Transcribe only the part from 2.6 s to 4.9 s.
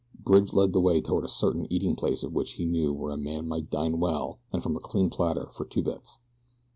knew where a man might dine well and from a